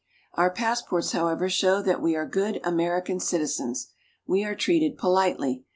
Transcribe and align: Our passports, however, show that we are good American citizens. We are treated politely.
Our 0.33 0.49
passports, 0.49 1.11
however, 1.11 1.47
show 1.47 1.83
that 1.83 2.01
we 2.01 2.15
are 2.15 2.25
good 2.25 2.59
American 2.63 3.19
citizens. 3.19 3.89
We 4.25 4.43
are 4.43 4.55
treated 4.55 4.97
politely. 4.97 5.63